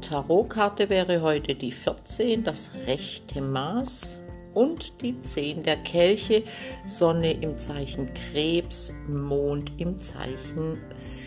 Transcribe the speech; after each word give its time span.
Tarotkarte 0.00 0.88
wäre 0.88 1.20
heute 1.20 1.54
die 1.54 1.70
14, 1.70 2.44
das 2.44 2.70
rechte 2.86 3.42
Maß 3.42 4.16
und 4.54 5.02
die 5.02 5.18
10 5.18 5.64
der 5.64 5.76
Kelche, 5.76 6.42
Sonne 6.86 7.32
im 7.32 7.58
Zeichen 7.58 8.08
Krebs, 8.14 8.94
Mond 9.06 9.70
im 9.76 9.98
Zeichen 9.98 10.78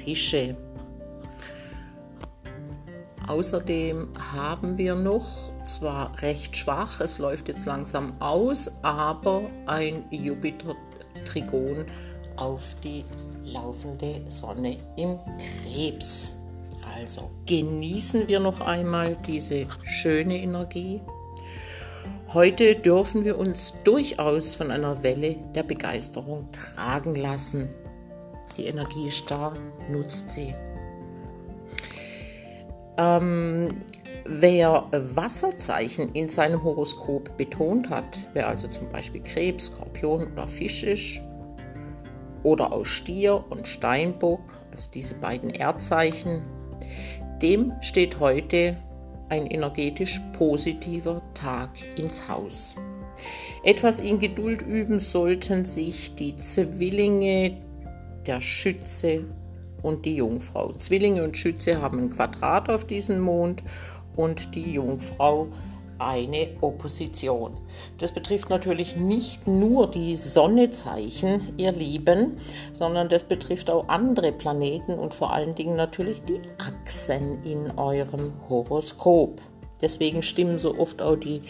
Fische. 0.04 0.57
Außerdem 3.30 4.07
haben 4.34 4.79
wir 4.79 4.96
noch, 4.96 5.51
zwar 5.64 6.20
recht 6.24 6.57
schwach, 6.57 7.00
es 7.00 7.20
läuft 7.20 7.47
jetzt 7.47 7.68
langsam 7.68 8.20
aus, 8.20 8.71
aber 8.82 9.43
ein 9.68 10.04
Jupiter-Trigon 10.10 11.86
auf 12.37 12.75
die 12.84 13.06
laufende 13.43 14.21
Sonne 14.29 14.78
im 14.97 15.20
Krebs. 15.64 16.37
Also 16.96 17.29
genießen 17.46 18.28
wir 18.28 18.39
noch 18.39 18.61
einmal 18.61 19.15
diese 19.28 19.68
schöne 19.84 20.42
Energie. 20.42 21.00
Heute 22.34 22.73
dürfen 22.78 23.25
wir 23.25 23.37
uns 23.37 23.75
durchaus 23.84 24.56
von 24.56 24.71
einer 24.71 25.04
Welle 25.04 25.36
der 25.54 25.61
Begeisterung 25.61 26.51
tragen 26.51 27.14
lassen. 27.14 27.70
Die 28.57 28.65
Energie 28.65 29.07
ist 29.07 29.29
da, 29.29 29.54
nutzt 29.87 30.32
sie. 30.32 30.56
Ähm, 32.99 33.69
wer 34.25 34.88
Wasserzeichen 34.91 36.11
in 36.13 36.27
seinem 36.27 36.61
Horoskop 36.63 37.38
betont 37.38 37.89
hat, 37.89 38.19
wer 38.33 38.50
also 38.50 38.67
zum 38.67 38.89
Beispiel 38.89 39.22
Krebs, 39.22 39.67
Skorpion 39.67 40.33
oder 40.33 40.47
Fisch 40.47 40.83
ist, 40.83 41.22
oder 42.44 42.73
aus 42.73 42.89
Stier 42.89 43.45
und 43.50 43.67
Steinbock, 43.67 44.41
also 44.72 44.89
diese 44.94 45.14
beiden 45.14 45.50
Erdzeichen, 45.50 46.41
dem 47.41 47.72
steht 47.80 48.19
heute 48.19 48.75
ein 49.30 49.47
energetisch 49.47 50.19
positiver 50.38 51.22
Tag 51.34 51.69
ins 51.97 52.28
Haus. 52.28 52.75
Etwas 53.63 54.02
in 54.02 54.19
Geduld 54.19 54.61
üben 54.61 55.00
sollten 55.00 55.63
sich 55.63 56.16
die 56.16 56.36
Zwillinge, 56.38 57.58
der 58.25 58.41
Schütze 58.41 59.25
und 59.81 60.05
die 60.05 60.16
Jungfrau. 60.16 60.73
Zwillinge 60.73 61.23
und 61.23 61.38
Schütze 61.38 61.81
haben 61.81 61.99
ein 61.99 62.09
Quadrat 62.09 62.69
auf 62.69 62.85
diesem 62.85 63.19
Mond 63.19 63.63
und 64.16 64.55
die 64.55 64.73
Jungfrau 64.73 65.47
eine 65.99 66.47
Opposition. 66.61 67.58
Das 67.97 68.13
betrifft 68.13 68.50
natürlich 68.50 68.95
nicht 68.95 69.47
nur 69.47 69.91
die 69.91 70.16
Sonnezeichen, 70.16 71.53
ihr 71.57 71.73
Lieben, 71.73 72.38
sondern 72.73 73.09
das 73.09 73.23
betrifft 73.23 73.69
auch 73.69 73.88
andere 73.89 74.31
Planeten 74.31 74.94
und 74.94 75.13
vor 75.13 75.33
allen 75.33 75.55
Dingen 75.55 75.75
natürlich 75.75 76.22
die 76.23 76.39
Achsen 76.57 77.44
in 77.44 77.77
eurem 77.77 78.33
Horoskop. 78.47 79.41
Deswegen 79.81 80.22
stimmen 80.22 80.59
so 80.59 80.77
oft 80.77 81.02
auch 81.02 81.16
die 81.16 81.41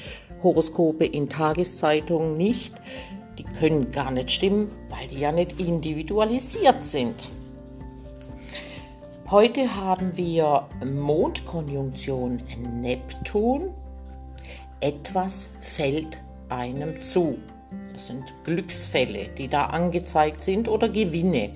Horoskope 0.43 1.05
in 1.05 1.29
Tageszeitungen 1.29 2.37
nicht. 2.37 2.73
Die 3.37 3.43
können 3.43 3.91
gar 3.91 4.11
nicht 4.11 4.31
stimmen, 4.31 4.69
weil 4.89 5.07
die 5.07 5.19
ja 5.19 5.31
nicht 5.31 5.59
individualisiert 5.59 6.83
sind. 6.83 7.29
Heute 9.31 9.75
haben 9.75 10.17
wir 10.17 10.67
Mondkonjunktion 10.83 12.41
Neptun. 12.81 13.69
Etwas 14.79 15.51
fällt 15.61 16.23
einem 16.49 16.99
zu. 17.03 17.37
Das 17.93 18.07
sind 18.07 18.23
Glücksfälle, 18.43 19.27
die 19.37 19.47
da 19.47 19.65
angezeigt 19.65 20.43
sind 20.43 20.67
oder 20.67 20.89
Gewinne. 20.89 21.51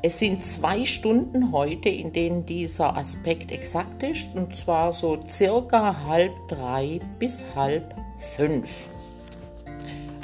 Es 0.00 0.18
sind 0.18 0.46
zwei 0.46 0.86
Stunden 0.86 1.52
heute, 1.52 1.90
in 1.90 2.14
denen 2.14 2.46
dieser 2.46 2.96
Aspekt 2.96 3.52
exakt 3.52 4.02
ist, 4.02 4.34
und 4.34 4.56
zwar 4.56 4.94
so 4.94 5.20
circa 5.28 6.06
halb 6.06 6.32
drei 6.48 7.00
bis 7.18 7.44
halb 7.54 7.94
fünf. 8.16 8.88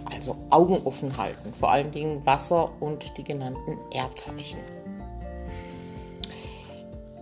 Also 0.07 0.35
Augen 0.49 0.81
offen 0.87 1.15
halten, 1.19 1.53
vor 1.53 1.71
allen 1.73 1.93
Dingen 1.93 2.25
Wasser 2.25 2.71
und 2.81 3.19
die 3.19 3.25
genannten 3.25 3.77
Erdzeichen. 3.93 4.61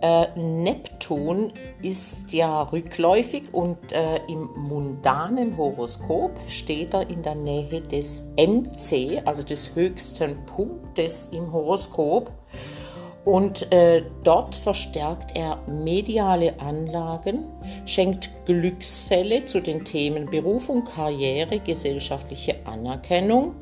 Äh, 0.03 0.27
Neptun 0.37 1.53
ist 1.81 2.33
ja 2.33 2.62
rückläufig 2.62 3.55
und 3.55 3.93
äh, 3.93 4.21
im 4.29 4.51
mundanen 4.57 5.57
Horoskop 5.57 6.33
steht 6.47 6.93
er 6.93 7.09
in 7.09 7.23
der 7.23 7.34
Nähe 7.34 7.81
des 7.81 8.25
MC, 8.37 9.23
also 9.25 9.43
des 9.43 9.75
höchsten 9.75 10.45
Punktes 10.45 11.27
im 11.33 11.51
Horoskop. 11.53 12.31
Und 13.25 13.73
äh, 13.73 14.05
dort 14.23 14.55
verstärkt 14.55 15.37
er 15.37 15.59
mediale 15.67 16.61
Anlagen, 16.61 17.45
schenkt 17.84 18.31
Glücksfälle 18.45 19.47
zu 19.47 19.61
den 19.61 19.84
Themen 19.84 20.27
Berufung, 20.27 20.84
Karriere, 20.84 21.59
gesellschaftliche 21.59 22.65
Anerkennung 22.67 23.55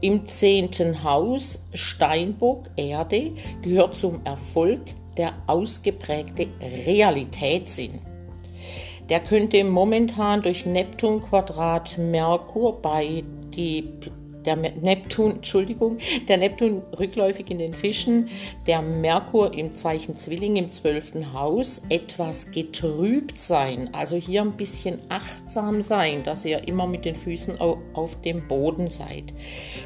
im 0.00 0.26
zehnten 0.26 1.02
Haus 1.02 1.64
Steinbock 1.74 2.64
Erde 2.76 3.32
gehört 3.62 3.96
zum 3.96 4.20
Erfolg 4.24 4.80
der 5.16 5.32
ausgeprägte 5.46 6.46
Realitätssinn. 6.86 7.98
Der 9.08 9.20
könnte 9.20 9.64
momentan 9.64 10.42
durch 10.42 10.66
Neptun 10.66 11.22
Quadrat 11.22 11.98
Merkur 11.98 12.80
bei 12.80 13.24
die 13.54 13.88
der 14.48 14.56
Neptun, 14.56 15.36
Entschuldigung, 15.36 15.98
der 16.26 16.38
Neptun 16.38 16.82
rückläufig 16.98 17.50
in 17.50 17.58
den 17.58 17.74
Fischen, 17.74 18.30
der 18.66 18.80
Merkur 18.80 19.52
im 19.52 19.74
Zeichen 19.74 20.16
Zwilling 20.16 20.56
im 20.56 20.72
zwölften 20.72 21.34
Haus 21.34 21.82
etwas 21.90 22.50
getrübt 22.50 23.38
sein. 23.38 23.90
Also 23.92 24.16
hier 24.16 24.40
ein 24.40 24.56
bisschen 24.56 25.00
achtsam 25.10 25.82
sein, 25.82 26.22
dass 26.24 26.46
ihr 26.46 26.66
immer 26.66 26.86
mit 26.86 27.04
den 27.04 27.14
Füßen 27.14 27.60
auf 27.60 28.20
dem 28.22 28.48
Boden 28.48 28.88
seid. 28.88 29.34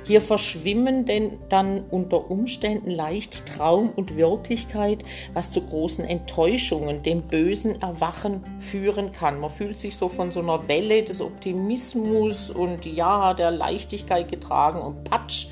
Hier 0.04 0.20
verschwimmen 0.20 1.06
denn 1.06 1.38
dann 1.48 1.82
unter 1.90 2.30
Umständen 2.30 2.90
leicht 2.90 3.46
Traum 3.46 3.90
und 3.90 4.16
Wirklichkeit, 4.16 5.04
was 5.34 5.50
zu 5.50 5.62
großen 5.62 6.04
Enttäuschungen, 6.04 7.02
dem 7.02 7.22
bösen 7.22 7.82
Erwachen 7.82 8.44
führen 8.60 9.10
kann. 9.10 9.40
Man 9.40 9.50
fühlt 9.50 9.80
sich 9.80 9.96
so 9.96 10.08
von 10.08 10.30
so 10.30 10.38
einer 10.38 10.68
Welle 10.68 11.02
des 11.02 11.20
Optimismus 11.20 12.50
und 12.52 12.86
ja, 12.86 13.34
der 13.34 13.50
Leichtigkeit 13.50 14.30
getragen 14.30 14.51
tragen 14.52 14.82
und 14.82 15.04
patsch, 15.04 15.46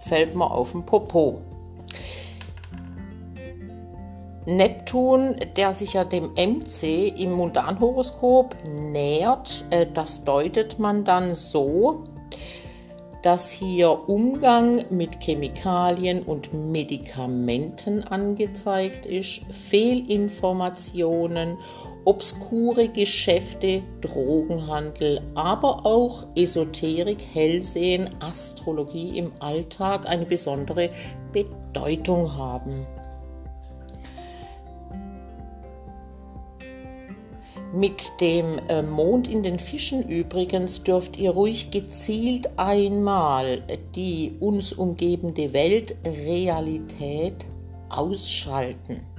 fällt 0.00 0.34
man 0.34 0.50
auf 0.50 0.72
den 0.72 0.84
Popo. 0.84 1.40
Neptun, 4.44 5.36
der 5.56 5.72
sich 5.72 5.92
ja 5.92 6.02
dem 6.02 6.32
MC 6.32 7.16
im 7.16 7.34
Mundanhoroskop 7.34 8.56
nähert, 8.64 9.64
äh, 9.70 9.86
das 9.94 10.24
deutet 10.24 10.80
man 10.80 11.04
dann 11.04 11.36
so, 11.36 12.02
dass 13.22 13.50
hier 13.50 14.08
Umgang 14.08 14.84
mit 14.90 15.20
Chemikalien 15.20 16.24
und 16.24 16.52
Medikamenten 16.52 18.02
angezeigt 18.02 19.06
ist, 19.06 19.42
Fehlinformationen 19.48 21.56
obskure 22.04 22.88
Geschäfte, 22.88 23.82
Drogenhandel, 24.00 25.20
aber 25.34 25.86
auch 25.86 26.26
Esoterik, 26.34 27.18
Hellsehen, 27.32 28.10
Astrologie 28.20 29.18
im 29.18 29.32
Alltag 29.38 30.08
eine 30.08 30.26
besondere 30.26 30.90
Bedeutung 31.32 32.36
haben. 32.36 32.86
Mit 37.74 38.12
dem 38.20 38.58
äh, 38.68 38.82
Mond 38.82 39.28
in 39.28 39.42
den 39.42 39.58
Fischen 39.58 40.06
übrigens 40.06 40.82
dürft 40.82 41.16
ihr 41.16 41.30
ruhig 41.30 41.70
gezielt 41.70 42.50
einmal 42.58 43.62
die 43.94 44.36
uns 44.40 44.74
umgebende 44.74 45.54
Weltrealität 45.54 47.46
ausschalten 47.88 49.11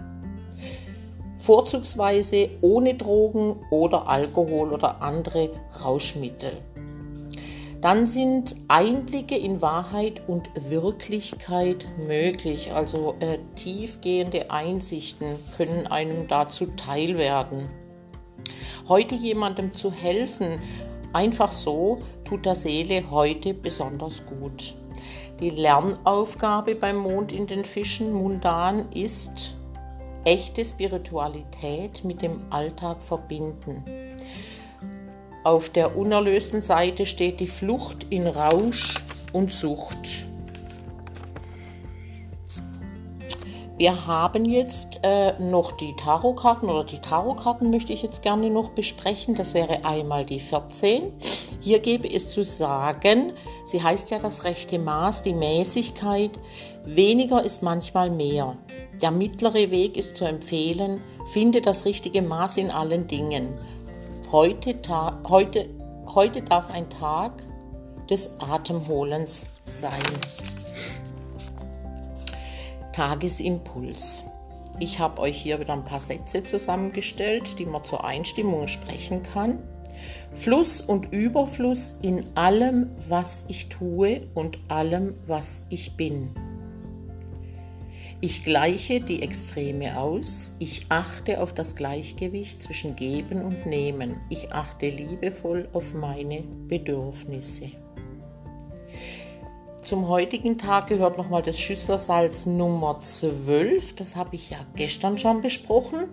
vorzugsweise 1.44 2.50
ohne 2.62 2.94
Drogen 2.94 3.58
oder 3.70 4.08
Alkohol 4.08 4.72
oder 4.72 5.02
andere 5.02 5.50
Rauschmittel. 5.84 6.54
Dann 7.82 8.08
sind 8.08 8.56
Einblicke 8.70 9.36
in 9.36 9.62
Wahrheit 9.62 10.22
und 10.26 10.50
Wirklichkeit 10.70 11.86
möglich, 12.08 12.72
also 12.72 13.16
äh, 13.20 13.40
tiefgehende 13.56 14.52
Einsichten 14.52 15.28
können 15.58 15.86
einem 15.88 16.30
dazu 16.30 16.68
teil 16.78 17.18
werden. 17.18 17.68
Heute 18.88 19.16
jemandem 19.16 19.74
zu 19.74 19.92
helfen, 19.92 20.62
einfach 21.12 21.52
so, 21.52 22.00
tut 22.24 22.46
der 22.46 22.56
Seele 22.56 23.12
heute 23.12 23.54
besonders 23.54 24.26
gut. 24.26 24.76
Die 25.42 25.50
Lernaufgabe 25.50 26.76
beim 26.76 27.00
Mond 27.00 27.34
in 27.34 27.48
den 27.48 27.66
Fischen 27.66 28.14
mundan 28.14 28.90
ist, 28.94 29.58
echte 30.26 30.64
Spiritualität 30.64 32.04
mit 32.04 32.22
dem 32.22 32.40
Alltag 32.50 33.02
verbinden. 33.02 33.84
Auf 35.44 35.70
der 35.70 35.98
unerlösten 35.98 36.62
Seite 36.62 37.06
steht 37.06 37.40
die 37.40 37.48
Flucht 37.48 38.08
in 38.10 38.26
Rausch 38.26 39.04
und 39.34 39.54
Sucht. 39.54 40.28
Wir 43.76 44.06
haben 44.08 44.46
jetzt 44.46 45.00
äh, 45.04 45.34
noch 45.40 45.74
die 45.74 45.96
Tarotkarten 45.96 46.70
oder 46.70 46.86
die 46.86 47.00
Tarotkarten 47.00 47.72
möchte 47.72 47.92
ich 47.92 48.04
jetzt 48.04 48.22
gerne 48.22 48.50
noch 48.50 48.70
besprechen. 48.70 49.36
Das 49.36 49.54
wäre 49.54 49.84
einmal 49.84 50.26
die 50.26 50.40
14. 50.40 51.12
Hier 51.64 51.80
gebe 51.80 52.14
es 52.14 52.28
zu 52.28 52.44
sagen, 52.44 53.32
sie 53.64 53.82
heißt 53.82 54.12
ja 54.12 54.20
das 54.20 54.44
rechte 54.44 54.80
Maß, 54.80 55.22
die 55.22 55.34
Mäßigkeit. 55.34 56.32
Weniger 56.84 57.42
ist 57.42 57.64
manchmal 57.64 58.10
mehr. 58.10 58.58
Der 59.02 59.12
mittlere 59.12 59.72
Weg 59.72 59.96
ist 59.96 60.18
zu 60.18 60.26
empfehlen. 60.26 61.02
Finde 61.32 61.62
das 61.62 61.86
richtige 61.86 62.22
Maß 62.22 62.58
in 62.58 62.70
allen 62.70 63.08
Dingen. 63.08 63.58
Heute, 64.34 64.76
heute, 65.30 65.70
heute 66.14 66.42
darf 66.42 66.70
ein 66.70 66.90
Tag 66.90 67.42
des 68.10 68.42
Atemholens 68.42 69.46
sein. 69.66 70.04
Tagesimpuls. 72.92 74.26
Ich 74.80 75.00
habe 75.00 75.22
euch 75.22 75.42
hier 75.42 75.62
wieder 75.62 75.72
ein 75.72 75.86
paar 75.86 76.02
Sätze 76.02 76.44
zusammengestellt, 76.44 77.58
die 77.58 77.66
man 77.66 77.86
zur 77.86 78.04
Einstimmung 78.04 78.68
sprechen 78.68 79.24
kann. 79.24 79.60
Fluss 80.34 80.82
und 80.82 81.14
Überfluss 81.14 82.00
in 82.02 82.26
allem, 82.36 82.90
was 83.08 83.46
ich 83.50 83.70
tue 83.70 84.28
und 84.34 84.60
allem, 84.68 85.16
was 85.28 85.68
ich 85.70 85.96
bin. 85.96 86.30
Ich 88.26 88.46
gleiche 88.46 89.02
die 89.02 89.22
Extreme 89.22 90.00
aus. 90.00 90.54
Ich 90.60 90.86
achte 90.88 91.42
auf 91.42 91.52
das 91.52 91.76
Gleichgewicht 91.76 92.64
zwischen 92.64 92.96
Geben 92.96 93.42
und 93.42 93.66
Nehmen. 93.66 94.16
Ich 94.30 94.54
achte 94.54 94.90
liebevoll 94.90 95.68
auf 95.74 95.94
meine 95.94 96.42
Bedürfnisse. 96.70 97.72
Zum 99.82 100.08
heutigen 100.08 100.58
Tag 100.58 100.88
gehört 100.88 101.18
nochmal 101.18 101.42
das 101.42 101.60
Schüsslersalz 101.60 102.46
Nummer 102.46 102.98
12. 102.98 103.96
Das 103.96 104.16
habe 104.16 104.38
ich 104.38 104.52
ja 104.52 104.58
gestern 104.78 105.18
schon 105.18 105.42
besprochen. 105.42 106.06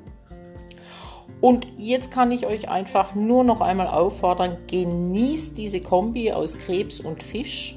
Und 1.41 1.67
jetzt 1.79 2.11
kann 2.11 2.33
ich 2.33 2.47
euch 2.47 2.69
einfach 2.69 3.15
nur 3.15 3.45
noch 3.45 3.61
einmal 3.61 3.89
auffordern, 3.89 4.59
genießt 4.67 5.57
diese 5.57 5.81
Kombi 5.81 6.33
aus 6.33 6.59
Krebs 6.59 7.01
und 7.01 7.23
Fisch. 7.23 7.77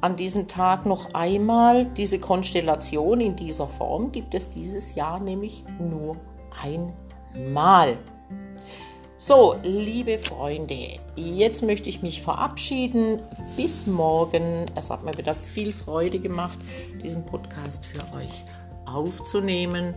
An 0.00 0.16
diesem 0.16 0.46
Tag 0.46 0.86
noch 0.86 1.12
einmal 1.14 1.86
diese 1.86 2.20
Konstellation 2.20 3.20
in 3.20 3.34
dieser 3.34 3.66
Form 3.66 4.12
gibt 4.12 4.32
es 4.34 4.50
dieses 4.50 4.94
Jahr 4.94 5.18
nämlich 5.18 5.64
nur 5.80 6.16
einmal. 6.62 7.98
So, 9.20 9.56
liebe 9.64 10.16
Freunde, 10.18 11.00
jetzt 11.16 11.64
möchte 11.64 11.88
ich 11.88 12.02
mich 12.02 12.22
verabschieden. 12.22 13.18
Bis 13.56 13.88
morgen. 13.88 14.66
Es 14.76 14.90
hat 14.90 15.02
mir 15.02 15.18
wieder 15.18 15.34
viel 15.34 15.72
Freude 15.72 16.20
gemacht, 16.20 16.60
diesen 17.02 17.26
Podcast 17.26 17.84
für 17.84 17.98
euch 18.16 18.44
aufzunehmen 18.86 19.94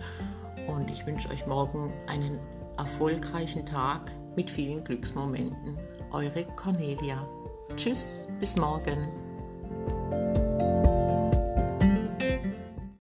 und 0.72 0.90
ich 0.90 1.06
wünsche 1.06 1.30
euch 1.30 1.46
morgen 1.46 1.94
einen 2.08 2.40
erfolgreichen 2.78 3.66
Tag 3.66 4.12
mit 4.36 4.50
vielen 4.50 4.84
Glücksmomenten. 4.84 5.78
Eure 6.12 6.46
Cornelia. 6.56 7.28
Tschüss, 7.76 8.28
bis 8.40 8.56
morgen. 8.56 9.10